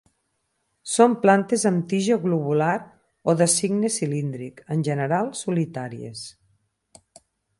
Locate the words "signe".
3.57-3.93